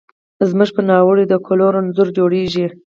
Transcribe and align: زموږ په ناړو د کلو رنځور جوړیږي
زموږ 0.49 0.69
په 0.75 0.81
ناړو 0.87 1.13
د 1.27 1.33
کلو 1.45 1.65
رنځور 1.75 2.07
جوړیږي 2.17 2.65